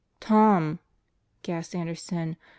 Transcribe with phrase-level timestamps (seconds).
[0.19, 0.79] "Tom!"
[1.43, 2.35] gasped Anderson.